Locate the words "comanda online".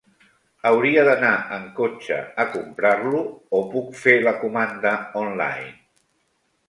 4.45-5.69